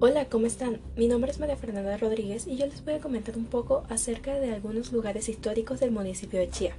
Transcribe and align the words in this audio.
Hola, 0.00 0.28
¿cómo 0.28 0.46
están? 0.46 0.80
Mi 0.96 1.06
nombre 1.06 1.30
es 1.30 1.38
María 1.38 1.56
Fernanda 1.56 1.96
Rodríguez 1.96 2.48
y 2.48 2.56
yo 2.56 2.66
les 2.66 2.84
voy 2.84 2.94
a 2.94 3.00
comentar 3.00 3.36
un 3.36 3.46
poco 3.46 3.84
acerca 3.88 4.34
de 4.34 4.52
algunos 4.52 4.92
lugares 4.92 5.28
históricos 5.28 5.78
del 5.78 5.92
municipio 5.92 6.40
de 6.40 6.50
Chía. 6.50 6.74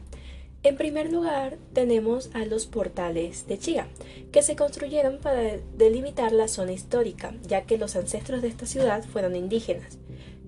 En 0.63 0.75
primer 0.75 1.13
lugar, 1.13 1.57
tenemos 1.71 2.29
a 2.33 2.45
los 2.45 2.65
portales 2.65 3.47
de 3.47 3.57
Chía, 3.57 3.87
que 4.33 4.41
se 4.41 4.57
construyeron 4.57 5.19
para 5.19 5.57
delimitar 5.77 6.33
la 6.33 6.49
zona 6.49 6.73
histórica, 6.73 7.33
ya 7.47 7.61
que 7.61 7.77
los 7.77 7.95
ancestros 7.95 8.41
de 8.41 8.49
esta 8.49 8.65
ciudad 8.65 9.05
fueron 9.05 9.37
indígenas. 9.37 9.97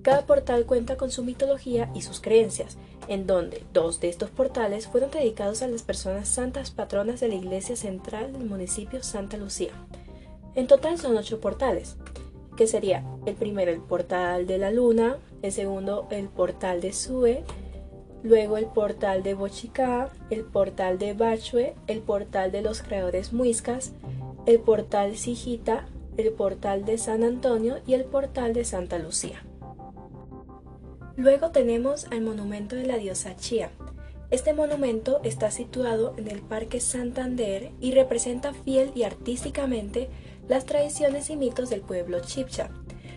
Cada 0.01 0.25
portal 0.25 0.65
cuenta 0.65 0.97
con 0.97 1.09
su 1.09 1.23
mitología 1.23 1.89
y 1.95 2.01
sus 2.01 2.19
creencias, 2.19 2.77
en 3.07 3.27
donde 3.27 3.63
dos 3.71 4.01
de 4.01 4.09
estos 4.09 4.29
portales 4.29 4.87
fueron 4.87 5.09
dedicados 5.09 5.61
a 5.61 5.67
las 5.67 5.83
personas 5.83 6.27
santas 6.27 6.71
patronas 6.71 7.21
de 7.21 7.29
la 7.29 7.35
iglesia 7.35 7.77
central 7.77 8.33
del 8.33 8.43
municipio 8.43 9.03
Santa 9.03 9.37
Lucía. 9.37 9.71
En 10.53 10.67
total 10.67 10.97
son 10.97 11.15
ocho 11.15 11.39
portales 11.39 11.95
que 12.57 12.67
sería 12.67 13.05
el 13.25 13.35
primero 13.35 13.71
el 13.71 13.79
portal 13.79 14.45
de 14.47 14.57
la 14.57 14.71
luna, 14.71 15.15
el 15.41 15.53
segundo 15.53 16.07
el 16.09 16.27
portal 16.27 16.81
de 16.81 16.91
Sue, 16.91 17.43
luego 18.23 18.57
el 18.57 18.65
portal 18.65 19.23
de 19.23 19.33
Bochicá, 19.33 20.09
el 20.29 20.43
portal 20.43 20.99
de 20.99 21.13
Bachue, 21.13 21.75
el 21.87 21.99
portal 21.99 22.51
de 22.51 22.61
los 22.61 22.81
creadores 22.81 23.31
muiscas, 23.31 23.93
el 24.45 24.59
portal 24.59 25.15
Sijita, 25.15 25.87
el 26.17 26.31
portal 26.33 26.83
de 26.83 26.97
San 26.97 27.23
Antonio 27.23 27.77
y 27.85 27.93
el 27.93 28.03
portal 28.03 28.53
de 28.53 28.65
Santa 28.65 28.97
Lucía. 28.97 29.43
Luego 31.15 31.51
tenemos 31.51 32.07
al 32.11 32.21
monumento 32.21 32.75
de 32.75 32.85
la 32.85 32.97
diosa 32.97 33.35
Chía. 33.35 33.71
Este 34.29 34.53
monumento 34.53 35.21
está 35.23 35.51
situado 35.51 36.13
en 36.17 36.27
el 36.27 36.41
Parque 36.41 36.79
Santander 36.81 37.71
y 37.79 37.93
representa 37.93 38.53
fiel 38.53 38.91
y 38.93 39.03
artísticamente 39.03 40.09
las 40.47 40.65
tradiciones 40.65 41.29
y 41.29 41.35
mitos 41.35 41.69
del 41.69 41.81
pueblo 41.81 42.19
chipcha. 42.21 42.69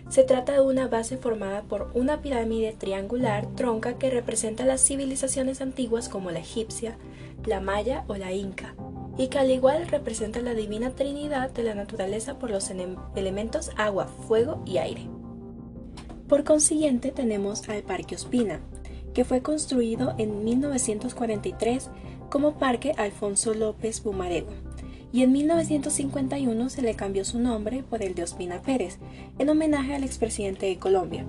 Se 0.09 0.23
trata 0.23 0.53
de 0.53 0.61
una 0.61 0.87
base 0.87 1.17
formada 1.17 1.61
por 1.63 1.89
una 1.93 2.21
pirámide 2.21 2.73
triangular 2.73 3.47
tronca 3.55 3.97
que 3.97 4.09
representa 4.09 4.65
las 4.65 4.85
civilizaciones 4.85 5.61
antiguas 5.61 6.09
como 6.09 6.31
la 6.31 6.39
egipcia, 6.39 6.97
la 7.45 7.61
maya 7.61 8.03
o 8.07 8.15
la 8.17 8.33
inca, 8.33 8.75
y 9.17 9.27
que 9.27 9.39
al 9.39 9.49
igual 9.49 9.87
representa 9.87 10.41
la 10.41 10.53
divina 10.53 10.91
trinidad 10.91 11.51
de 11.51 11.63
la 11.63 11.75
naturaleza 11.75 12.37
por 12.39 12.51
los 12.51 12.69
elementos 13.15 13.71
agua, 13.77 14.07
fuego 14.27 14.61
y 14.65 14.79
aire. 14.79 15.07
Por 16.27 16.43
consiguiente 16.43 17.11
tenemos 17.11 17.67
al 17.69 17.83
Parque 17.83 18.15
Ospina, 18.15 18.59
que 19.13 19.23
fue 19.23 19.41
construido 19.41 20.13
en 20.17 20.43
1943 20.43 21.89
como 22.29 22.57
Parque 22.57 22.93
Alfonso 22.97 23.53
López 23.53 24.03
Bumarego 24.03 24.49
y 25.11 25.23
en 25.23 25.31
1951 25.31 26.69
se 26.69 26.81
le 26.81 26.95
cambió 26.95 27.25
su 27.25 27.39
nombre 27.39 27.83
por 27.83 28.01
el 28.01 28.15
de 28.15 28.23
Ospina 28.23 28.61
Pérez, 28.61 28.97
en 29.39 29.49
homenaje 29.49 29.95
al 29.95 30.03
expresidente 30.03 30.65
de 30.65 30.77
Colombia. 30.77 31.25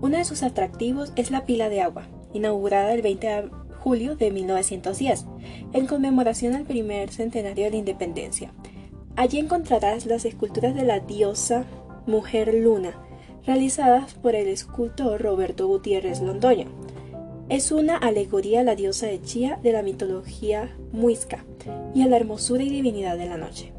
Uno 0.00 0.18
de 0.18 0.24
sus 0.24 0.42
atractivos 0.42 1.12
es 1.16 1.30
la 1.30 1.46
pila 1.46 1.68
de 1.68 1.80
agua, 1.80 2.06
inaugurada 2.32 2.92
el 2.92 3.02
20 3.02 3.26
de 3.26 3.50
julio 3.78 4.16
de 4.16 4.30
1910, 4.30 5.26
en 5.72 5.86
conmemoración 5.86 6.54
al 6.54 6.64
primer 6.64 7.10
centenario 7.10 7.64
de 7.64 7.70
la 7.70 7.76
independencia. 7.76 8.52
Allí 9.16 9.38
encontrarás 9.38 10.06
las 10.06 10.24
esculturas 10.24 10.74
de 10.74 10.84
la 10.84 11.00
diosa 11.00 11.64
Mujer 12.06 12.52
Luna, 12.54 12.94
realizadas 13.46 14.14
por 14.14 14.34
el 14.34 14.48
escultor 14.48 15.20
Roberto 15.20 15.66
Gutiérrez 15.66 16.20
Londoño. 16.20 16.83
Es 17.50 17.72
una 17.72 17.98
alegoría 17.98 18.60
a 18.60 18.64
la 18.64 18.74
diosa 18.74 19.06
de 19.06 19.20
Chía 19.20 19.58
de 19.62 19.72
la 19.72 19.82
mitología 19.82 20.74
muisca 20.92 21.44
y 21.94 22.00
a 22.00 22.06
la 22.06 22.16
hermosura 22.16 22.62
y 22.62 22.70
divinidad 22.70 23.18
de 23.18 23.26
la 23.26 23.36
noche. 23.36 23.72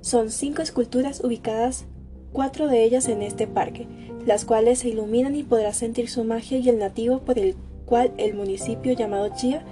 Son 0.00 0.30
cinco 0.30 0.60
esculturas 0.60 1.22
ubicadas, 1.22 1.84
cuatro 2.32 2.66
de 2.66 2.82
ellas 2.82 3.08
en 3.08 3.22
este 3.22 3.46
parque, 3.46 3.86
las 4.26 4.44
cuales 4.44 4.80
se 4.80 4.88
iluminan 4.88 5.36
y 5.36 5.44
podrás 5.44 5.76
sentir 5.76 6.08
su 6.08 6.24
magia 6.24 6.58
y 6.58 6.68
el 6.68 6.80
nativo 6.80 7.20
por 7.20 7.38
el 7.38 7.54
cual 7.86 8.12
el 8.16 8.34
municipio 8.34 8.92
llamado 8.92 9.28
Chía 9.36 9.64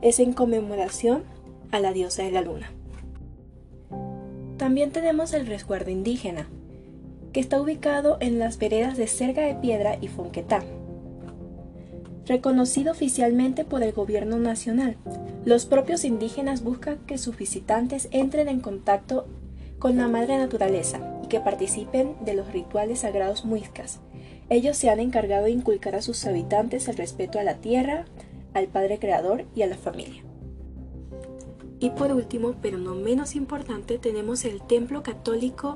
es 0.00 0.20
en 0.20 0.32
conmemoración 0.32 1.24
a 1.72 1.80
la 1.80 1.92
diosa 1.92 2.22
de 2.22 2.30
la 2.30 2.42
luna. 2.42 2.70
También 4.56 4.92
tenemos 4.92 5.32
el 5.34 5.48
resguardo 5.48 5.90
indígena, 5.90 6.48
que 7.32 7.40
está 7.40 7.60
ubicado 7.60 8.18
en 8.20 8.38
las 8.38 8.58
veredas 8.58 8.96
de 8.96 9.08
Cerga 9.08 9.42
de 9.42 9.56
Piedra 9.56 9.98
y 10.00 10.06
Fonquetá, 10.06 10.62
reconocido 12.26 12.92
oficialmente 12.92 13.64
por 13.64 13.82
el 13.82 13.92
gobierno 13.92 14.38
nacional. 14.38 14.96
Los 15.44 15.66
propios 15.66 16.04
indígenas 16.04 16.62
buscan 16.62 16.98
que 17.06 17.18
sus 17.18 17.36
visitantes 17.36 18.08
entren 18.10 18.48
en 18.48 18.60
contacto 18.60 19.26
con 19.78 19.96
la 19.96 20.08
madre 20.08 20.38
naturaleza 20.38 21.20
y 21.22 21.28
que 21.28 21.40
participen 21.40 22.16
de 22.24 22.34
los 22.34 22.52
rituales 22.52 23.00
sagrados 23.00 23.44
muiscas. 23.44 24.00
Ellos 24.48 24.76
se 24.76 24.90
han 24.90 25.00
encargado 25.00 25.44
de 25.44 25.50
inculcar 25.50 25.94
a 25.94 26.02
sus 26.02 26.24
habitantes 26.26 26.88
el 26.88 26.96
respeto 26.96 27.38
a 27.38 27.44
la 27.44 27.56
tierra, 27.56 28.04
al 28.52 28.68
Padre 28.68 28.98
Creador 28.98 29.44
y 29.54 29.62
a 29.62 29.66
la 29.66 29.76
familia. 29.76 30.22
Y 31.80 31.90
por 31.90 32.12
último, 32.12 32.54
pero 32.62 32.78
no 32.78 32.94
menos 32.94 33.34
importante, 33.34 33.98
tenemos 33.98 34.44
el 34.44 34.62
templo 34.62 35.02
católico 35.02 35.74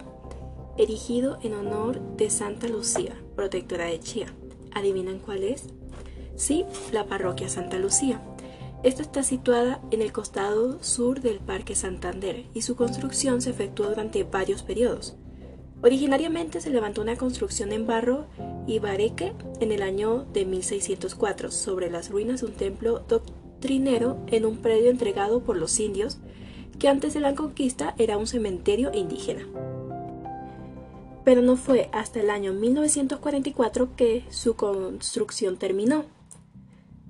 erigido 0.79 1.39
en 1.43 1.55
honor 1.55 2.01
de 2.17 2.31
Santa 2.31 2.69
Lucía, 2.69 3.15
protectora 3.35 3.87
de 3.87 4.01
Chía. 4.01 4.29
¿Adivinan 4.73 5.19
cuál 5.19 5.43
es? 5.43 5.65
Sí, 6.39 6.65
la 6.93 7.05
parroquia 7.05 7.49
Santa 7.49 7.79
Lucía. 7.79 8.23
Esta 8.85 9.03
está 9.03 9.25
situada 9.25 9.81
en 9.91 10.01
el 10.01 10.13
costado 10.13 10.81
sur 10.85 11.21
del 11.21 11.41
Parque 11.41 11.75
Santander 11.75 12.45
y 12.55 12.63
su 12.63 12.77
construcción 12.77 13.43
se 13.43 13.51
efectuó 13.51 13.89
durante 13.89 14.23
varios 14.23 14.63
periodos. 14.63 15.17
Originariamente 15.83 16.61
se 16.61 16.71
levantó 16.71 17.03
una 17.03 17.17
construcción 17.17 17.73
en 17.73 17.89
barro 17.89 18.27
y 18.69 18.79
bareque 18.79 19.33
en 19.59 19.73
el 19.73 19.83
año 19.83 20.27
de 20.33 20.45
1604 20.45 21.51
sobre 21.51 21.91
las 21.91 22.09
ruinas 22.09 22.41
de 22.41 22.47
un 22.47 22.53
templo 22.53 23.01
doctrinero 23.01 24.19
en 24.29 24.47
un 24.47 24.59
predio 24.59 24.91
entregado 24.91 25.43
por 25.43 25.57
los 25.57 25.81
indios 25.81 26.19
que 26.79 26.87
antes 26.87 27.15
de 27.15 27.21
la 27.21 27.35
conquista 27.35 27.97
era 27.99 28.17
un 28.17 28.29
cementerio 28.29 28.93
indígena. 28.95 29.45
Pero 31.25 31.43
no 31.43 31.57
fue 31.57 31.91
hasta 31.93 32.21
el 32.21 32.31
año 32.31 32.53
1944 32.53 33.97
que 33.97 34.25
su 34.31 34.55
construcción 34.55 35.57
terminó 35.57 36.05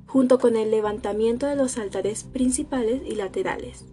junto 0.08 0.38
con 0.38 0.56
el 0.56 0.70
levantamiento 0.70 1.46
de 1.46 1.54
los 1.54 1.78
altares 1.78 2.24
principales 2.24 3.02
y 3.06 3.14
laterales. 3.14 3.84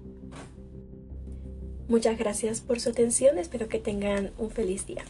Muchas 1.88 2.18
gracias 2.18 2.62
por 2.62 2.80
su 2.80 2.90
atención, 2.90 3.38
espero 3.38 3.68
que 3.68 3.78
tengan 3.78 4.32
un 4.40 4.50
feliz 4.50 4.88
día. 4.88 5.04